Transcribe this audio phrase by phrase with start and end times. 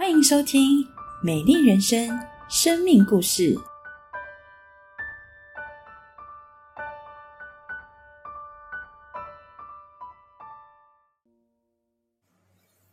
[0.00, 0.82] 欢迎收听
[1.22, 2.08] 《美丽人生》
[2.48, 3.54] 生命故事。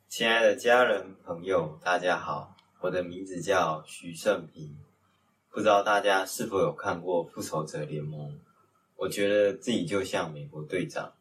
[0.09, 4.77] 亲爱的家人朋友，大家好，我的名字叫徐胜平。
[5.49, 8.31] 不知道大家是否有看过《复仇者联盟》？
[8.97, 11.13] 我觉得自己就像美国队长。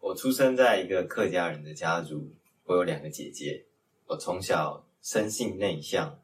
[0.00, 2.32] 我出生在一个客家人的家族，
[2.64, 3.66] 我有两个姐姐。
[4.12, 6.18] 我从小生性内向，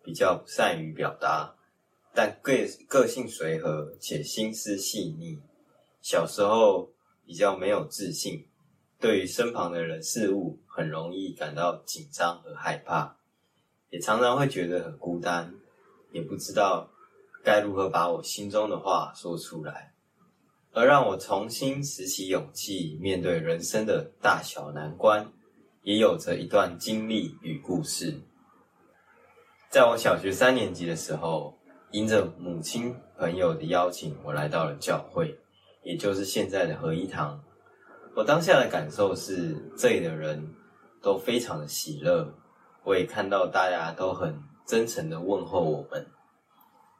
[0.00, 1.56] 比较不善于表达，
[2.14, 2.52] 但个
[2.88, 5.40] 个性随和且心思细腻。
[6.00, 6.92] 小时候
[7.26, 8.46] 比较没有自信，
[9.00, 13.16] 对于身旁的人事物很容易感到紧张和害怕，
[13.90, 15.52] 也常常会觉得很孤单，
[16.12, 16.88] 也不知道
[17.42, 19.92] 该如何把我心中的话说出来。
[20.70, 25.32] 而让我重新拾起勇气，面对人生的大小难关。
[25.82, 28.20] 也有着一段经历与故事。
[29.68, 31.58] 在我小学三年级的时候，
[31.90, 35.36] 因着母亲朋友的邀请，我来到了教会，
[35.82, 37.42] 也就是现在的合一堂。
[38.14, 40.54] 我当下的感受是，这里的人
[41.02, 42.32] 都非常的喜乐，
[42.84, 46.06] 我也看到大家都很真诚的问候我们，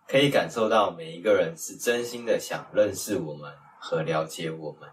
[0.08, 4.90] 可以感受到每一个人是真心的想认识我们和了解我们。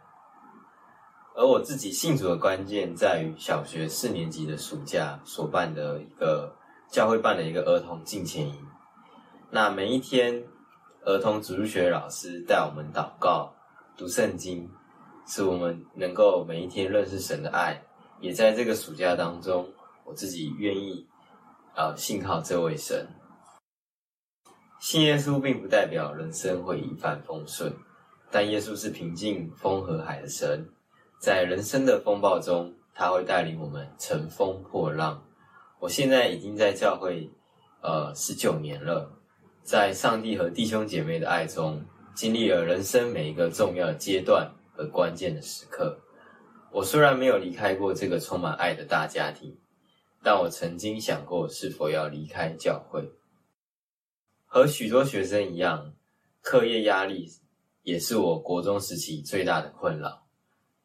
[1.40, 6.54] 而我自己信主的关键在于小学四年级的暑假所办的一个
[6.92, 8.54] 教会办的一个儿童敬前营。
[9.50, 10.44] 那每一天，
[11.06, 13.56] 儿童主日学老师带我们祷告、
[13.96, 14.70] 读圣经，
[15.28, 17.82] 使我们能够每一天认识神的爱。
[18.20, 19.66] 也在这个暑假当中，
[20.04, 21.08] 我自己愿意
[21.74, 23.08] 啊信靠这位神。
[24.82, 27.74] 信耶稣并不代表人生会一帆风顺，
[28.30, 30.68] 但耶稣是平静风和海的神。
[31.20, 35.22] 在人生的风暴中，他会带领我们乘风破浪。
[35.78, 37.30] 我现在已经在教会，
[37.82, 39.12] 呃，十九年了，
[39.62, 41.84] 在上帝和弟兄姐妹的爱中，
[42.16, 46.00] 经历了人生每一个重要的阶段和关键的时刻。
[46.72, 49.58] 我虽然没有离开过这个充满爱的大家庭，
[50.24, 53.12] 但我曾经想过是否要离开教会。
[54.46, 55.94] 和许多学生一样，
[56.42, 57.30] 课业压力
[57.84, 60.29] 也是我国中时期最大的困扰。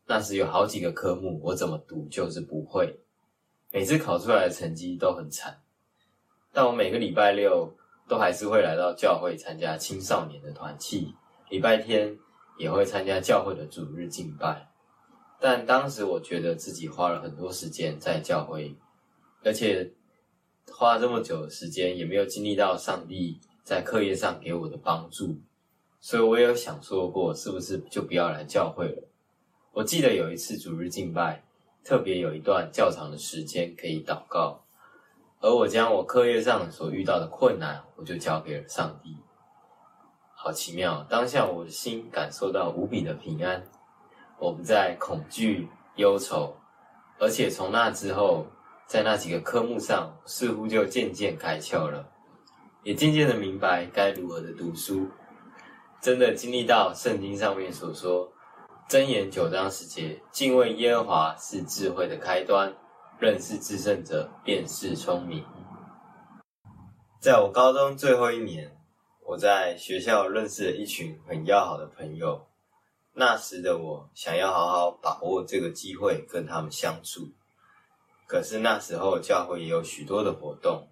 [0.06, 3.00] 那时有好几个科目，我怎么读就是不会，
[3.72, 5.62] 每次考出来的成绩都很惨。
[6.52, 7.74] 但我每个礼拜六
[8.06, 11.14] 都还是会来到教会参加青少年的团契，
[11.48, 12.18] 礼拜天
[12.58, 14.70] 也会参加教会的主日敬拜。
[15.40, 18.76] 但当时我觉得自己花了很多时间在教会，
[19.42, 19.92] 而且
[20.70, 25.40] 花了这么久的时间也没有经历到上帝在课业上给我的帮助，
[26.00, 29.08] 所以我也有想说过，是不是就不要来教会了？
[29.74, 31.42] 我记得有一次主日敬拜，
[31.82, 34.62] 特别有一段较长的时间可以祷告，
[35.40, 39.16] 而我将我课业上所遇到的困难，我就交给了上帝。
[40.32, 43.64] 好奇妙，当下我的心感受到无比的平安，
[44.38, 46.54] 我不再恐惧忧愁，
[47.18, 48.46] 而且从那之后，
[48.86, 52.08] 在那几个科目上，似乎就渐渐开窍了，
[52.84, 55.08] 也渐渐的明白该如何的读书，
[56.00, 58.30] 真的经历到圣经上面所说。
[58.86, 62.76] 箴言九章十节：敬畏耶和华是智慧的开端，
[63.18, 65.42] 认识至圣者便是聪明。
[67.18, 68.76] 在我高中最后一年，
[69.24, 72.46] 我在学校认识了一群很要好的朋友。
[73.14, 77.30] 那时的我想要好好把握这个机会跟他们相处，
[78.26, 80.88] 可是那时候教会也有许多的活动，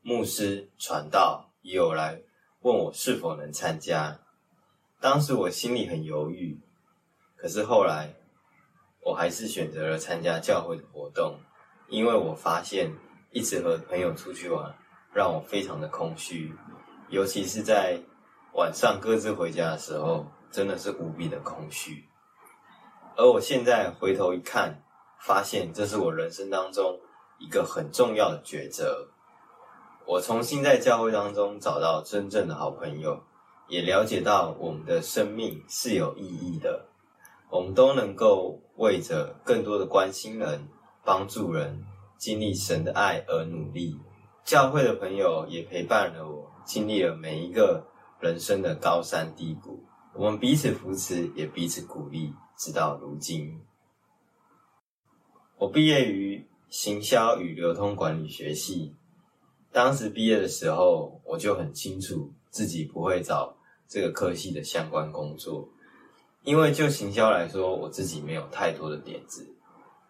[0.00, 2.22] 牧师传道也有来
[2.62, 4.18] 问我是否能参加。
[4.98, 6.58] 当时我心里很犹豫。
[7.44, 8.08] 可是后来，
[9.02, 11.38] 我还是选择了参加教会的活动，
[11.90, 12.90] 因为我发现
[13.32, 14.74] 一直和朋友出去玩，
[15.12, 16.54] 让我非常的空虚，
[17.10, 18.00] 尤其是在
[18.54, 22.08] 晚上各自回家的时候，真的是无比的空虚。
[23.14, 24.82] 而我现在回头一看，
[25.20, 26.98] 发现这是我人生当中
[27.38, 29.06] 一个很重要的抉择。
[30.06, 33.22] 我重新在教会当中找到真正的好朋友，
[33.68, 36.86] 也了解到我们的生命是有意义的。
[37.54, 40.66] 我们都能够为着更多的关心人、
[41.04, 41.84] 帮助人、
[42.18, 43.96] 经历神的爱而努力。
[44.44, 47.86] 教会的朋友也陪伴了我，经历了每一个
[48.18, 49.84] 人生的高山低谷。
[50.16, 53.60] 我们彼此扶持，也彼此鼓励，直到如今。
[55.56, 58.96] 我毕业于行销与流通管理学系，
[59.70, 65.68] 当时毕业的时候，我就很清楚自己不会找这个科系的相关工作。
[66.44, 69.56] 因为就行销来说，我自己没有太多的点子，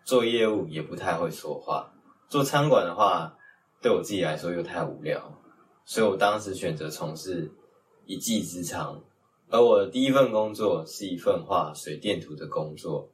[0.05, 1.95] 做业务也不太会说话。
[2.29, 3.39] 做餐馆的话，
[3.81, 5.41] 对我自己来说又太无聊，
[5.85, 7.53] 所以我当时选择从事
[8.05, 9.01] 一技之长。
[9.49, 13.09] 而我的第一份工作是一份画水电图的工作。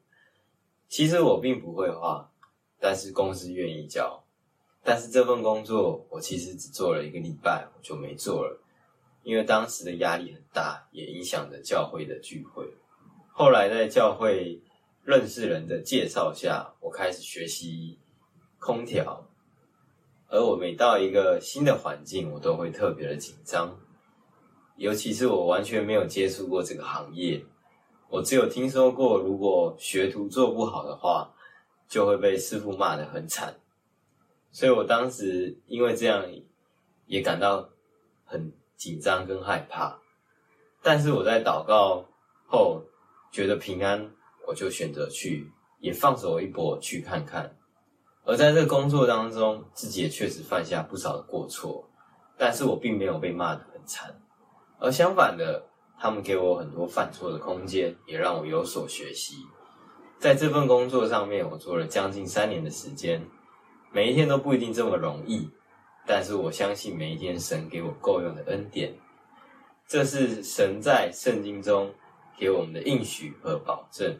[0.89, 2.31] 其实我并不会画，
[2.79, 4.25] 但是公司愿意教。
[4.83, 8.63] 但是这份工作我其实只做了一个礼拜，我就没做了，
[9.25, 12.65] 因为当时的压力很大，也影响着教会的聚会。
[13.41, 14.61] 后来在教会
[15.03, 17.99] 认识人的介绍下，我开始学习
[18.59, 19.27] 空调。
[20.29, 23.81] 而我每到一个新的环境，我都会特别的紧张，
[24.77, 27.43] 尤其是我完全没有接触过这个行业，
[28.11, 31.33] 我只有听说过，如果学徒做不好的话，
[31.89, 33.59] 就会被师傅骂得很惨。
[34.51, 36.27] 所以我当时因为这样，
[37.07, 37.71] 也感到
[38.27, 39.99] 很紧张跟害怕。
[40.83, 42.05] 但是我在祷告
[42.47, 42.85] 后
[43.31, 44.11] 觉得平安，
[44.47, 45.51] 我就选择去，
[45.81, 47.57] 也放手一搏去看看。
[48.25, 51.89] 而在这个工作当中，自己也确实犯下不少的过错，
[52.37, 54.15] 但是我并没有被骂得很惨，
[54.79, 55.65] 而相反的，
[55.99, 59.37] 他们给我很多犯错的空间，也让我有所学习。
[60.19, 63.27] 在这份工作上面，我做了将近三年的时间，
[63.91, 65.51] 每一天都不一定这么容易，
[66.07, 68.95] 但是我相信每一天神给我够用的恩典，
[69.89, 71.91] 这是神在圣经中
[72.41, 74.19] 给我们的应许和保证。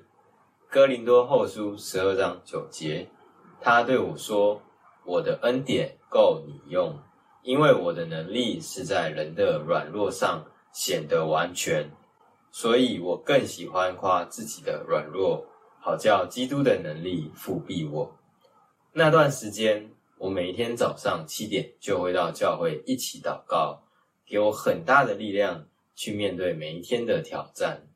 [0.69, 3.09] 哥林多后书十二章九节。
[3.63, 4.61] 他对我说
[5.05, 6.99] ：“我的恩典够你用，
[7.43, 11.91] 因为我的能力是在人的软弱上显得完全，
[12.51, 15.47] 所以我更喜欢夸自己的软弱，
[15.81, 18.15] 好叫基督的能力复庇我。”
[18.93, 23.83] 那段时间，我每天早上七点就会到教会一起祷告，
[24.27, 27.87] 给我很大的力量去面对每一天的挑战。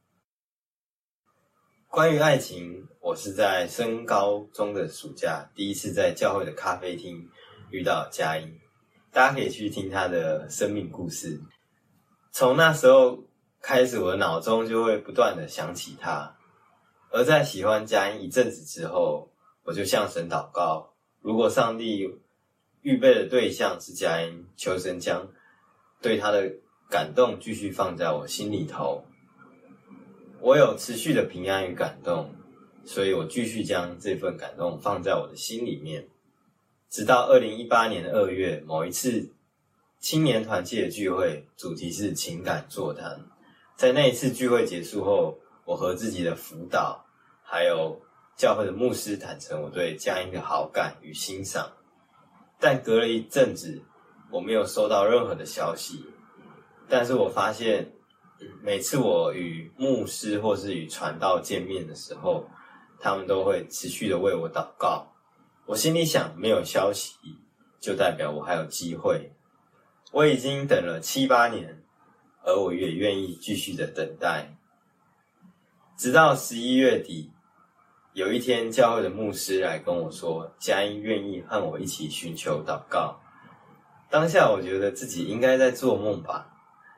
[1.95, 7.31] 关于爱情，我是在升高中的暑假第一次在教会的咖啡厅
[7.71, 8.59] 遇到佳音，
[9.13, 11.41] 大家可以去听她的生命故事。
[12.33, 13.23] 从那时候
[13.63, 16.37] 开始，我的脑中就会不断的想起她。
[17.13, 19.31] 而在喜欢佳音一阵子之后，
[19.63, 22.11] 我就向神祷告：如果上帝
[22.83, 25.29] 预备的对象是佳音，求神将
[26.03, 26.55] 对她的
[26.91, 29.05] 感动继续放在我心里头。
[30.45, 32.31] 我有持续的平安与感动，
[32.85, 36.07] 所以我继续将这份感动放在我的心里面，
[36.91, 39.33] 直到二零一八年的二月某一次
[40.01, 43.25] 青年团契的聚会，主题是情感座谈。
[43.75, 47.07] 在那一次聚会结束后，我和自己的辅导
[47.43, 48.03] 还有
[48.37, 51.73] 教会的牧师坦诚我对佳音的好感与欣赏，
[52.61, 53.81] 但隔了一阵子，
[54.31, 56.05] 我没有收到任何的消息，
[56.87, 57.94] 但是我发现。
[58.63, 62.49] 每次我与牧师或是与传道见面的时候，
[62.99, 65.13] 他们都会持续的为我祷告。
[65.67, 67.17] 我心里想，没有消息
[67.81, 69.33] 就代表我还有机会。
[70.13, 71.83] 我已经等了七八年，
[72.45, 74.57] 而我也愿意继续的等待，
[75.97, 77.33] 直到十一月底，
[78.13, 83.21] 有一天教会的牧师来跟我说，佳音愿意和我一起寻求祷告。
[84.09, 86.54] 当下我觉得自己应该在做梦吧。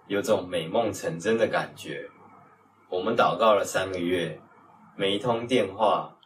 [0.08, 2.08] 有种美梦成真的感觉。
[2.88, 4.40] 我们祷告了三个月，
[4.96, 6.16] 每一通电话，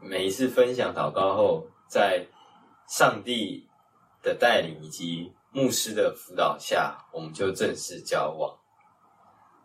[0.00, 2.26] 每一次分享祷告后，在
[2.88, 3.68] 上帝
[4.22, 8.56] 的带领以及牧师的辅导下，我们就正式交往。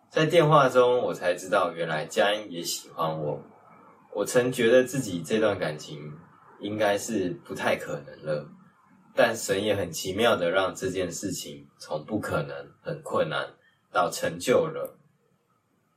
[0.09, 3.39] 在电话中，我才知道原来佳音也喜欢我。
[4.13, 6.11] 我曾觉得自己这段感情
[6.59, 8.49] 应该是不太可能了。
[9.17, 13.55] 但神也很奇妙的让这件事情从不可能、很困难
[13.91, 14.99] 到成就了。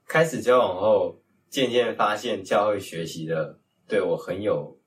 [0.06, 4.78] 开始交往后，渐渐发现教会学习的对我很有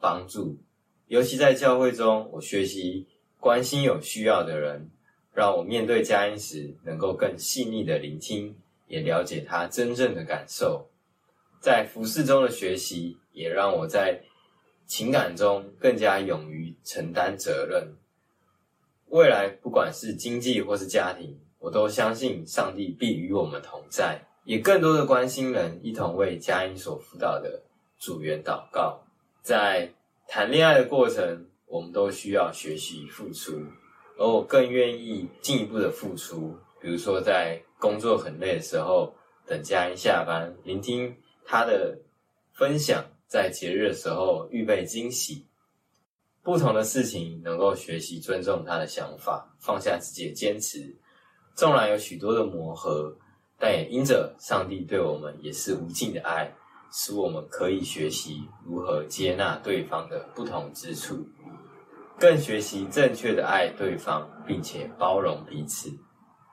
[0.00, 0.58] 帮助，
[1.06, 3.06] 尤其在教会中，我学习
[3.38, 4.90] 关心有需要的人，
[5.34, 8.56] 让我面对佳音时能够更细腻的聆听，
[8.88, 10.88] 也了解他真正的感受。
[11.60, 14.22] 在服侍中的学习，也让我在。
[14.88, 17.94] 情感中更加勇于承担责任。
[19.08, 24.24] 未来不管是经济或是家庭，我都相信上帝必与我们同在。
[24.44, 27.62] 也更多的关心人，一同为佳音所辅导的
[27.98, 29.02] 组员祷告。
[29.42, 29.92] 在
[30.28, 33.60] 谈恋爱的过程，我们都需要学习付出，
[34.16, 36.56] 而我更愿意进一步的付出。
[36.80, 39.12] 比如说，在工作很累的时候，
[39.44, 41.98] 等佳音下班，聆听他的
[42.54, 43.04] 分享。
[43.28, 45.44] 在节日的时候预备惊喜，
[46.46, 50.96] 不同的事情能够学习尊重他的想法，放下自己的坚持。
[51.56, 53.12] 纵然有许多的磨合，
[53.58, 56.54] 但也因着上帝对我们也是无尽的爱，
[56.92, 61.26] 使我们可以学习如何接纳对方的不同之处。
[62.16, 65.90] 更学习正确的爱对方，并且包容彼此。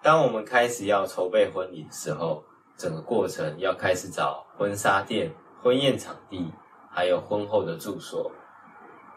[0.01, 2.43] 当我们开始要筹备婚礼的时候，
[2.75, 5.31] 整个过程要开始找婚纱店、
[5.61, 6.51] 婚宴场地，
[6.89, 8.31] 还有婚后的住所，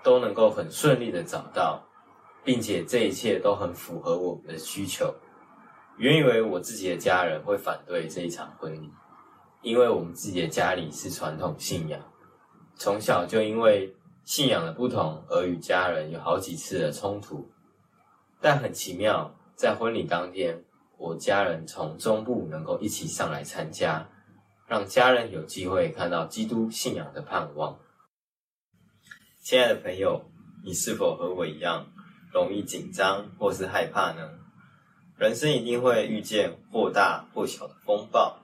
[0.06, 1.82] 都能够很顺利的找到，
[2.44, 5.12] 并且这一切都很符合我们的需求。
[5.96, 8.88] 原以为我自己的家人会反对这一场婚礼，
[9.62, 12.00] 因为我们自己的家里是传统信仰，
[12.76, 17.50] 从小就因为信仰的不同而与家人有好几次的冲突。
[18.40, 20.62] 但很奇妙，在婚礼当天。
[20.98, 24.08] 我家人从中部能够一起上来参加，
[24.68, 27.76] 让家人有机会看到基督信仰的盼望。
[29.48, 30.28] 亲爱的朋友，
[30.64, 31.86] 你是否和我一样
[32.32, 34.28] 容易紧张或是害怕呢？
[35.16, 38.40] 人生一定会遇见或大或小的风暴，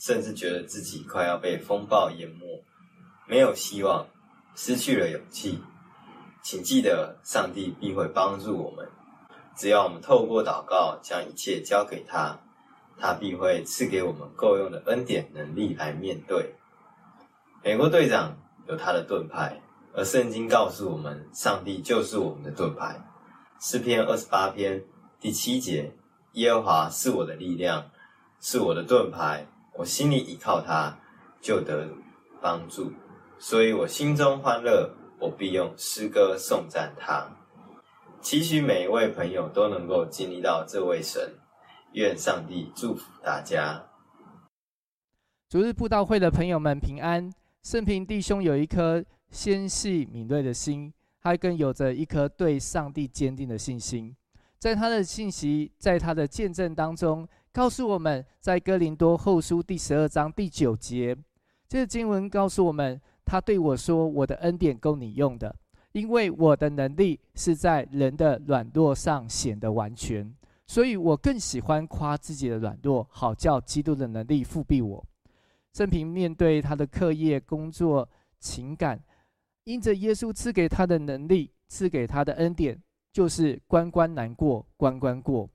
[0.00, 2.64] 甚至觉得自己快要被风暴淹没，
[3.28, 4.08] 没有希望，
[4.56, 5.60] 失去了勇气。
[6.42, 8.88] 请记得，上帝必会帮助我们。
[9.54, 12.40] 只要我们透过祷告将一切交给他，
[12.98, 16.56] 他必会赐给我们够用的恩典能力来面对。
[17.62, 19.62] 美国队长有他的盾牌，
[19.92, 23.00] 而圣经告诉我们，上帝就是我们的盾牌。
[23.60, 24.82] 诗篇二十八篇
[25.20, 25.92] 第七节：
[26.34, 27.90] 耶和华是我的力量，
[28.40, 30.96] 是我的盾牌，我心里依靠他，
[31.40, 31.88] 就得
[32.40, 32.92] 帮助。
[33.38, 37.26] 所以我心中欢乐，我必用诗歌颂赞他。
[38.20, 41.38] 期许每一位朋友都能够经历到这位神，
[41.92, 43.82] 愿上帝祝福大家。
[45.48, 47.32] 主日布道会的朋友们平安。
[47.62, 54.14] 圣平弟兄有一颗纤细敏锐的心，他更有着一颗对上帝坚定的信心。
[54.58, 61.16] 在他的信息，在他的见证当中，告诉我们在哥林多后书第十二章第九节，
[61.68, 65.54] 这个经文告诉我们，他对我说：“我的恩典够你用的。”
[65.92, 70.32] 因为我的能力是在人的软弱上显得完全，
[70.66, 75.04] 所以我更喜欢夸自己的软弱，好叫基督的能力复庇我。
[75.72, 78.08] 正平面对他的课业、工作、
[78.38, 79.02] 情感，
[79.70, 82.76] 因着耶稣赐给他的能力、赐给他的恩典，
[83.12, 85.48] 就是关关难过关关过，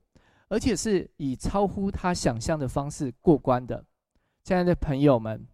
[0.48, 3.84] 而且是以超乎他想象的方式过关的。
[4.42, 5.46] 亲爱的朋友们，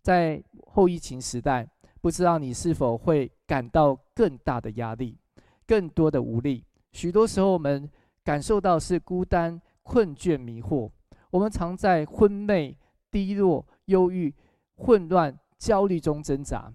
[0.00, 1.68] 在后疫情时代。
[2.00, 5.18] 不知道你是否会感到更大的压力、
[5.66, 6.64] 更多的无力？
[6.92, 7.90] 许多时候，我们
[8.22, 10.88] 感受到是孤单、困倦、迷惑。
[11.30, 12.78] 我们常在昏昧、
[13.10, 14.32] 低落、忧郁、
[14.76, 16.72] 混乱、焦虑中挣扎。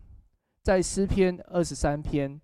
[0.64, 2.40] 在诗篇二十三篇，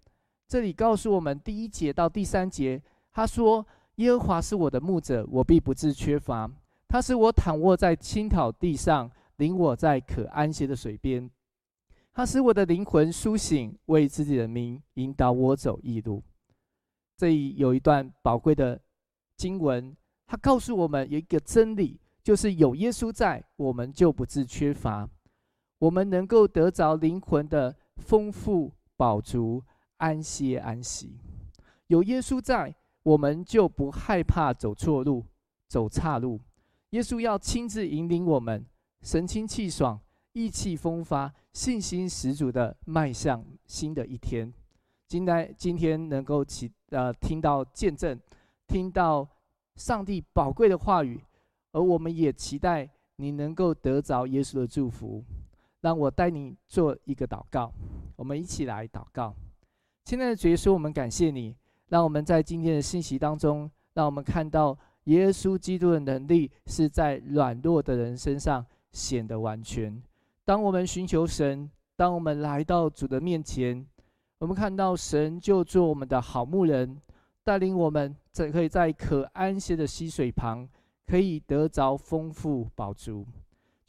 [0.46, 2.84] 这里告诉我们第一节到第三节，
[3.14, 6.52] 他说：“耶和华是我的牧者，我必不致缺乏。
[6.90, 11.32] 他使我躺卧在青草地上，领我在可安歇的水边。”
[12.12, 16.22] 他使我的灵魂苏醒，为自己的名引导我走义路。
[17.16, 18.82] 这里有一段宝贵的
[19.38, 19.96] 经文，
[20.28, 25.08] 它告诉我们有一个真理，就是有耶稣在，我们就不致缺乏，
[25.78, 29.62] 我们能够得着灵魂的丰富、饱足、
[29.98, 31.18] 安歇、安息。
[31.88, 35.26] 有耶稣在，我们就不害怕走错路、
[35.68, 36.40] 走岔路。
[36.92, 38.66] 耶稣要亲自引领我们，
[39.02, 40.00] 神清气爽。
[40.34, 44.54] 意气风发、信心十足的迈向新的一天。
[45.08, 48.18] 今天今天能够起呃听到见证，
[48.68, 49.28] 听到
[49.76, 51.20] 上帝宝贵的话语，
[51.72, 55.26] 而我们也期待你能够得着耶稣的祝福。
[55.82, 57.72] 让我带你做一个祷告，
[58.16, 59.34] 我们一起来祷告。
[60.04, 61.56] 亲爱的主耶稣，我们感谢你，
[61.88, 70.02] 让我们在今天的信息当中，让我们看到耶稣基督的能力是在软弱的人身上显得完全。
[70.44, 73.86] 当我们寻求神，当我们来到主的面前，
[74.40, 77.00] 我们看到神就做我们的好牧人，
[77.44, 80.68] 带领我们在可以在可安歇的溪水旁，
[81.06, 83.26] 可以得着丰富饱足。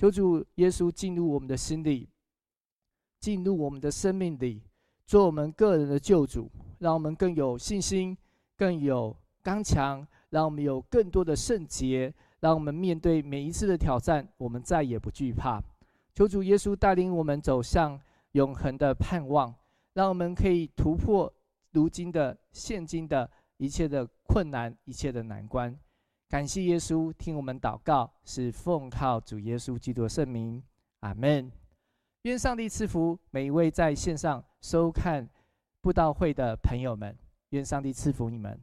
[0.00, 2.08] 求主耶稣进入我们的心里，
[3.18, 4.62] 进入我们的生命里，
[5.06, 8.16] 做我们个人的救主，让我们更有信心，
[8.56, 15.62] 更有刚强，让我们有更多的圣洁，让我们面对每一次的挑战，我们再也不惧怕。
[16.14, 18.00] 求主耶稣带领我们走向
[18.32, 19.54] 永恒的盼望，
[19.92, 21.30] 让我们可以突破
[21.72, 25.78] 如今的现今的一切的困难、一切的难关。
[26.30, 30.62] 感谢耶稣，听我们祷告，是奉靠主耶稣基督的圣名，
[31.00, 31.50] 阿门。
[32.22, 35.28] 愿上帝赐福每一位在线上收看
[35.80, 37.16] 布道会的朋友们，
[37.48, 38.56] 愿上帝赐福你们。